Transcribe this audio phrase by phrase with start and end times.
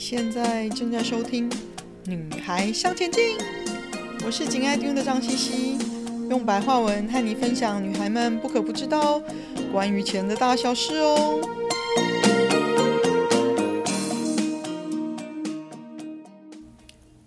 [0.00, 1.48] 现在正在收听
[2.06, 3.36] 《女孩向前进》，
[4.24, 5.78] 我是紧爱听的张茜茜，
[6.30, 9.22] 用白话文和你分享女孩们不可不知道
[9.70, 11.38] 关于钱的大小事哦。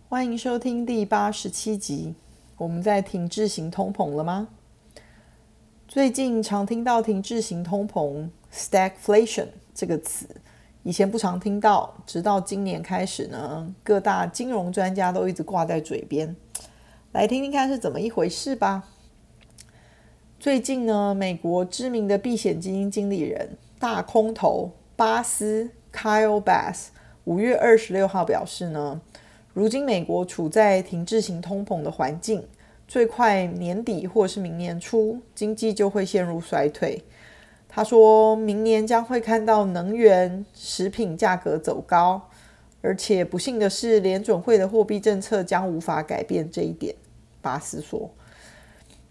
[0.09, 2.15] 欢迎收听第八十七集。
[2.57, 4.47] 我们在停滞型通膨了吗？
[5.87, 10.27] 最近常听到停滞型通膨 （stagflation） 这个词。
[10.83, 16.35] 以前不常听到，直到今年开始呢，各大金融专家都一直挂在嘴边。
[17.13, 18.83] 来听听看是怎么一回事吧。
[20.37, 26.87] 最近呢，美国知名的避险基金经理人大空头巴斯 Kyle Bass
[27.23, 28.99] 五月二十六号表示呢，
[29.53, 32.45] 如今美国处在停滞型通膨的环境，
[32.89, 37.01] 最快年底或是明年初，经济就会陷入衰退。
[37.75, 42.21] 他说明年将会看到能源、食品价格走高，
[42.83, 46.93] 而且不幸的是，联准会的货币政策将无法改变这一点。
[47.41, 48.11] 巴斯说。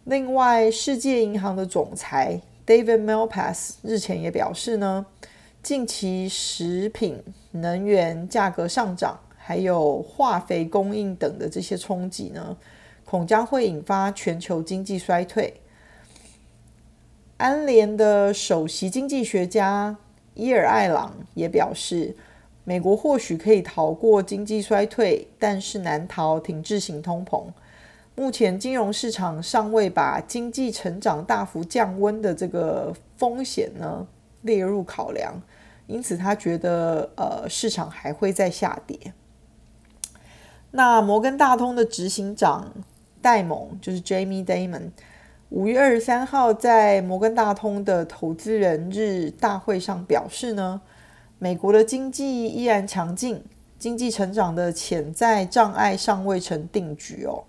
[0.05, 5.07] 另外，世界银行的总裁 David Malpass 日前也表示呢，
[5.61, 12.57] 近期食品、能源价格上涨，还有化肥供应等的这些冲击呢，
[13.05, 15.53] 恐将会引发全球经济衰退。
[17.43, 19.97] 安联的首席经济学家
[20.35, 22.17] 伊尔艾朗也表示，
[22.63, 27.47] 美国或许可以逃过经济衰退，但是难逃停滞型通膨。
[28.15, 34.07] 目前金融市场尚未把经济成长大幅降温的这个风险呢
[34.43, 35.43] 列入考量，
[35.89, 38.97] 因此他觉得呃市场还会再下跌。
[40.71, 42.73] 那摩根大通的执行长
[43.21, 44.91] 戴蒙就是 Jamie Dimon。
[45.53, 50.81] 五月二十三号，在摩根大通的投资人日大会上表示呢，
[51.39, 53.45] 美国的经济依然强劲，
[53.79, 57.45] 经济成长的潜在障碍尚未成定局哦，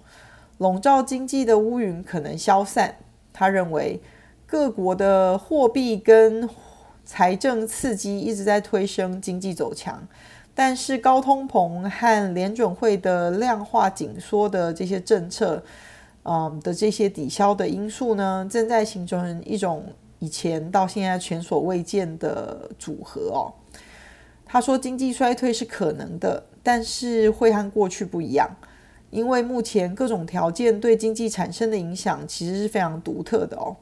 [0.58, 2.94] 笼罩经济的乌云可能消散。
[3.32, 4.02] 他认为，
[4.46, 6.50] 各国的货币跟
[7.06, 10.06] 财政刺激一直在推升经济走强，
[10.54, 15.64] 但是高通膨和联准会的量化紧缩的这些政策。
[16.24, 19.86] 嗯的这些抵消的因素呢，正在形成一种
[20.20, 23.54] 以前到现在前所未见的组合哦。
[24.46, 28.56] 他说，经济衰退是可能的，但是会和过去不一样，
[29.10, 33.76] 因为目前各种条件对经济产生的影响其实是非常独特的哦。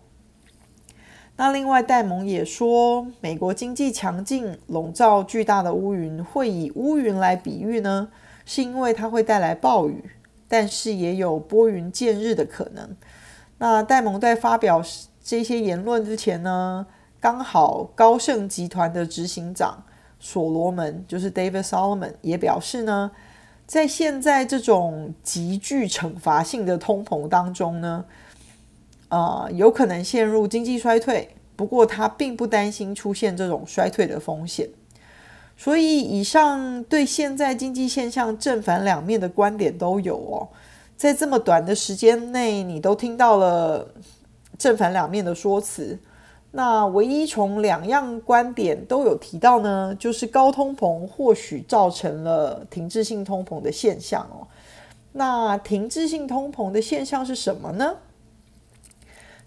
[1.35, 8.09] 那另外，戴蒙也说，美国经济强劲，笼罩巨大的乌云，会以乌云来比喻呢，
[8.45, 10.03] 是因为它会带来暴雨。
[10.51, 12.97] 但是也有拨云见日的可能。
[13.57, 14.83] 那戴蒙在发表
[15.23, 16.85] 这些言论之前呢，
[17.21, 19.81] 刚好高盛集团的执行长
[20.19, 23.11] 所罗门，就是 David Solomon，也表示呢，
[23.65, 28.03] 在现在这种极具惩罚性的通膨当中呢，
[29.07, 31.29] 呃，有可能陷入经济衰退。
[31.55, 34.67] 不过他并不担心出现这种衰退的风险。
[35.63, 40.49] 所以，以上对现在经济现象正反两面的观点都有哦。
[40.97, 43.87] 在这么短的时间内，你都听到了
[44.57, 45.99] 正反两面的说辞。
[46.49, 54.47] 那唯一从两样观点都有提到呢，就是高通膨或许造成了停滞性通膨的现象哦。
[55.11, 57.97] 那停滞性通膨的现象是什么呢？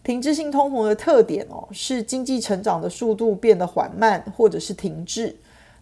[0.04, 5.36] 停滞性通膨的特点哦，是经济成长的速度变得缓慢，或者是停滞。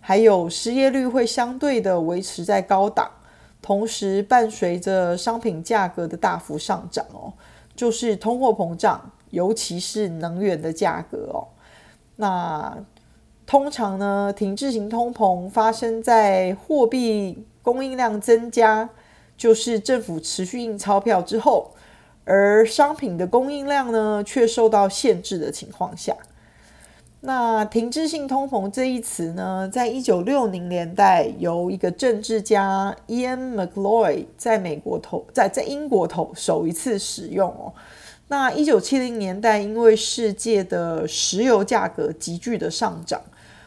[0.04, 3.08] 还有失业率会相对的维持在高档，
[3.62, 7.32] 同时伴随着商品价格的大幅上涨哦，
[7.76, 11.46] 就是通货膨胀，尤其是能源的价格哦。
[12.16, 12.76] 那
[13.46, 18.90] 通常呢，停滞型通膨发生在货币供应量增加，
[19.36, 21.70] 就是政府持续印钞票之后，
[22.24, 26.16] 而商品的供应量呢却受到限制的情况下。
[27.24, 37.72] 那停滞性通膨这一词呢，在一九六零年代由一个政治家 Ian McLeod 在美国头在在英国头首一次使用哦。
[38.26, 43.22] 那一九七零年代，因为世界的石油价格急剧的上涨，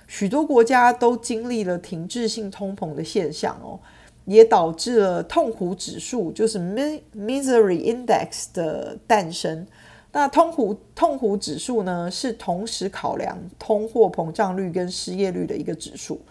[0.06, 3.80] 许多国家都经历了停滞性通膨的现象哦，
[4.26, 9.66] 也导致了痛苦指数，就是 Misery Index 的诞生。
[10.16, 16.22] 那通湖痛苦指数呢，是同时考量通货膨胀率跟失业率的一个指数，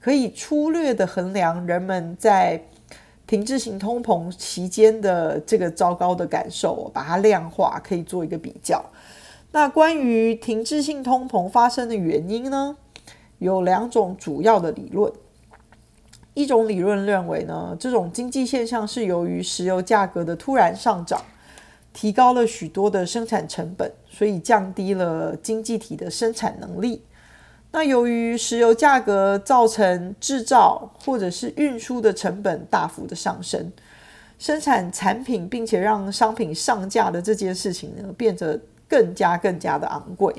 [0.00, 2.58] 可以粗略的衡量人们在
[3.26, 8.82] 停滞型通膨期间的这个糟糕的感受，把它量化，可以做一个比较。
[9.52, 12.74] 那关于停滞性通膨发生的原因呢，
[13.40, 15.12] 有两种主要的理论。
[16.32, 21.20] 一种理论认为呢，这种经济现象是由于石油价格的突然上涨，
[21.94, 27.02] 提高了许多的生产成本，所以降低了经济体的生产能力。
[27.72, 33.72] 那由于石油价格造成制造或者是运输的成本大幅的上升，
[34.38, 40.34] 生产产品并且让商品上架的这件事情呢，变得更加更加的昂贵。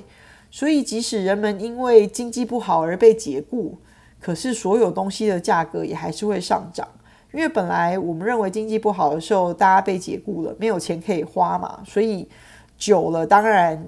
[0.51, 3.77] 所以即使人们因为经济不好而被解雇，
[4.21, 6.87] 可是，所有东西的价格也还是会上涨，
[7.35, 12.25] 因为本来我们认为经济不好的时候，大家被解雇了，没有钱可以花嘛，所以
[12.77, 13.85] 久了，当然，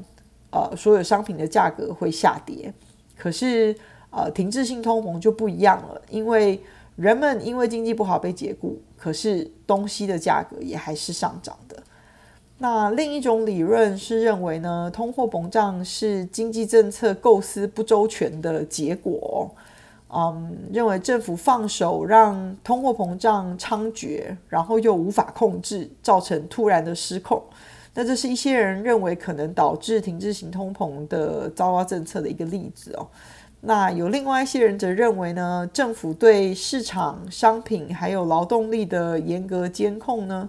[0.52, 2.74] 呃，所有商品的价格会下跌。
[3.16, 3.74] 可是，
[4.10, 6.62] 呃，停滞性通膨就不一样了，因为
[6.98, 11.82] 人们因为经济不好被解雇，可是东西的价格也还是上涨的。
[12.58, 19.50] 那另一种理论是认为呢，通货膨胀是经济政策构思不周全的结果。
[20.10, 27.44] 嗯，认为政府放手让通货膨胀猖獗，然后又无法控制，造成突然的失控。
[27.94, 33.06] 那这是一些人认为可能导致停滞型通膨的糟糕政策的一个例子哦。
[33.60, 40.48] 那有另外一些人则认为呢，政府对市场、商品还有劳动力的严格监控呢，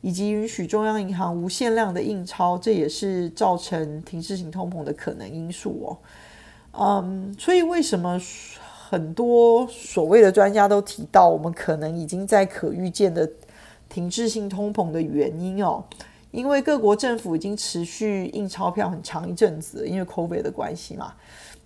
[0.00, 5.98] 以及允许中央银行无限量的印钞，这也是造成停滞型通膨的可能因素哦。
[6.80, 8.18] 嗯，所以为什么？
[8.88, 13.28] 很多所谓的专家都提到，我们可能已经在可预见的
[13.88, 15.82] 停滞性通膨的原因哦，
[16.30, 21.14] 因为各国政府已经持续印钞票很长一阵子，因为 COVID 的关系嘛。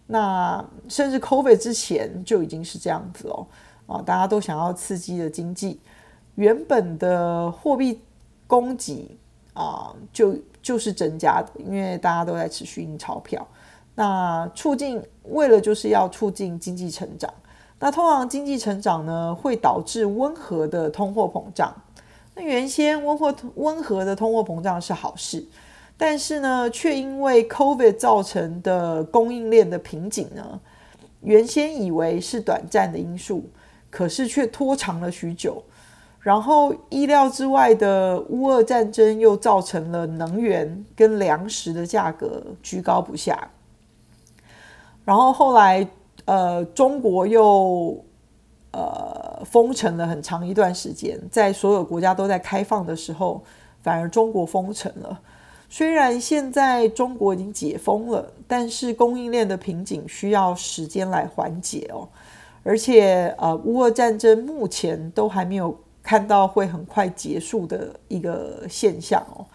[0.06, 3.46] 那甚至 COVID 之前就已经是这样子哦，
[3.86, 5.80] 啊，大家都想要刺激的经济，
[6.36, 8.00] 原本的货币
[8.46, 9.18] 供给
[9.54, 13.46] 啊，就就是增加的，因为大家都在持续印钞票。
[13.98, 17.28] 那促进为了就是要促进经济成长，
[17.80, 21.74] 那通常经济成长呢会导致温和的通货膨胀。
[22.36, 25.44] 那原先温和温和的通货膨胀是好事，
[25.96, 30.60] 但是呢却因为 COVID 造成的供应链的瓶颈呢，
[31.22, 33.50] 原先以为是短暂的因素，
[33.90, 35.60] 可是却拖长了许久。
[36.20, 43.50] 然后意料之外的乌俄战争又造成了能源跟粮食的价格居高不下。
[45.08, 45.88] 然后后来，
[46.26, 47.98] 呃，中国又
[48.72, 53.42] 呃封城了很长一段时间，在所有国家都在开放的时候，
[53.80, 55.18] 反而中国封城了。
[55.70, 62.06] 虽然现在中国已经解封了，但是供应链的瓶颈需要时间来缓解哦。
[62.62, 69.46] 而且，呃，乌俄战争目前都还没有看到会很快结束的一个现象哦，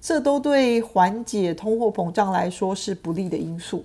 [0.00, 3.84] 这都对缓解通货膨胀来说是不利的因素。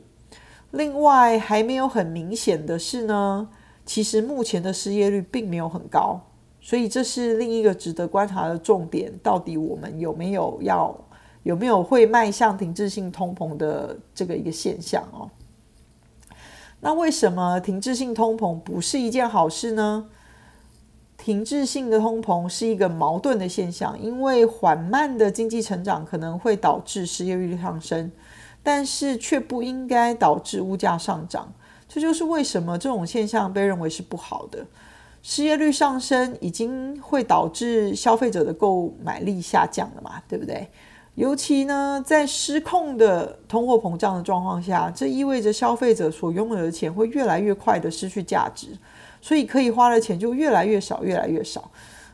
[0.71, 3.47] 另外还没有很明显的是呢，
[3.85, 6.19] 其实目前的失业率并没有很高，
[6.61, 9.11] 所以这是另一个值得观察的重点。
[9.21, 10.95] 到底我们有没有要
[11.43, 15.29] 有没有会迈向停滞性通膨的这个一个现象哦？
[16.79, 20.07] 那为什么停滞性通膨不是一件好事呢？
[21.17, 28.11] 停滞性的通膨是一个矛盾的现象，因为缓慢的经济成长可能会导致失业率上升。
[28.63, 31.53] 但是却不应该导致物价上涨，
[31.87, 34.65] 这就是为什么这种现象被认为是不好的。
[35.23, 40.67] 失业率上升已经会导致消费者的购买力下降了嘛，对不对？
[41.15, 48.69] 尤其呢，在失控的通货膨胀的状况下，这意味着消费者所拥有的钱会越来越快的失去价值，
[49.21, 51.69] 所以可以花的钱就越来越少，越来越少。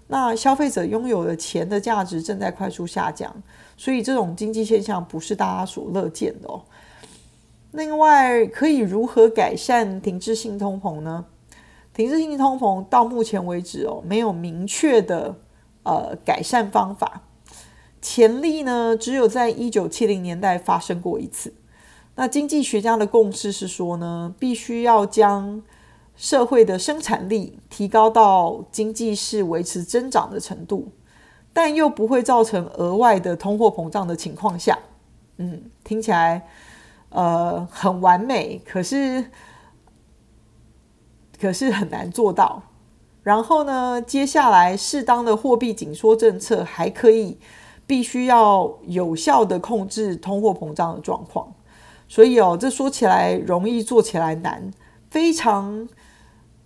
[0.07, 3.33] 那消费者拥有的钱的价值正在快速下降。
[3.75, 6.63] 所以这种经济现象不是大家所乐见的哦。
[7.71, 11.25] 另外，可以如何改善停滞性通膨呢？
[11.93, 15.35] 停滞性通膨到目前为止哦，没有明确的
[15.83, 17.23] 呃改善方法。
[18.01, 21.53] 潜力呢，只有在一九七零年代发生过一次。
[22.15, 25.61] 那经济学家的共识是说呢，必须要将
[26.17, 30.89] 社会的生产力提高到经济是维持增长的程度。
[31.53, 34.77] 但又不会造成额外的通货膨胀的情况下，
[35.37, 36.47] 嗯，听起来
[37.09, 39.25] 呃很完美，可是
[41.41, 42.61] 可是很难做到。
[43.23, 47.39] 然后呢，接下来适当的货币紧缩政策还可以，
[47.87, 51.51] 必须要有效的控制通货膨胀的状况。
[52.07, 54.71] 所以哦，这说起来容易，做起来难，
[55.09, 55.89] 非常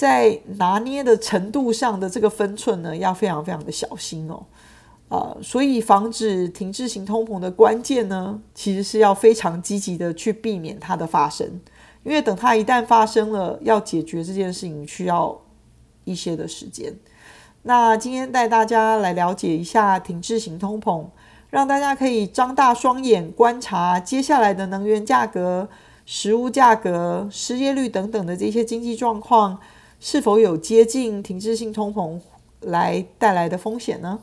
[0.02, 4.44] 在拿捏的程度上的这个分寸呢，要非常非常的小心哦。
[5.10, 11.48] 呃，所以防止停滞型通膨的关键呢，其实是要非常积极的去避免它的发生，
[12.02, 15.40] 因为等它一旦发生了，要解决这件事情需要
[16.04, 16.92] 一些的时间。
[17.62, 21.06] 那今天带大家来了解一下停滞型通膨，
[21.52, 25.70] 让大家可以张大双眼观察接下来的能源价格、
[26.08, 29.60] 食物价格、失业率等等的这些经济状况，
[30.04, 32.20] 是否有接近停滞性通膨
[32.62, 34.18] 来带来的风险呢？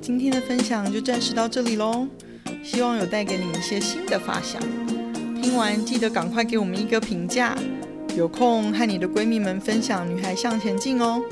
[0.00, 2.08] 今天的分享就暂时到这里喽，
[2.64, 4.60] 希望有带给你们一些新的发想。
[5.40, 7.56] 听完记得赶快给我们一个评价，
[8.16, 11.22] 有空和你的闺蜜们分享《女孩向前进》哦。